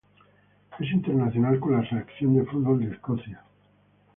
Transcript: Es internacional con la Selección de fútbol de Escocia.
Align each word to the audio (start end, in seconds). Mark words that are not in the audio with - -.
Es 0.79 0.89
internacional 0.89 1.59
con 1.59 1.73
la 1.73 1.87
Selección 1.87 2.33
de 2.35 2.43
fútbol 2.45 2.79
de 2.79 2.91
Escocia. 2.95 3.43